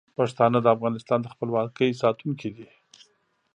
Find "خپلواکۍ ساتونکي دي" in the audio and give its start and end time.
1.33-2.67